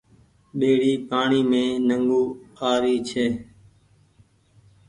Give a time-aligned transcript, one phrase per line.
[0.57, 2.25] ٻيڙي پآڻيٚ مين نڳون
[2.69, 3.25] آرو ڇي۔